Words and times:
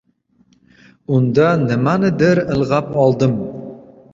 Unda 1.17 1.51
“nimanidir” 1.67 2.43
ilg’ab 2.57 2.91
oldim. 3.05 3.37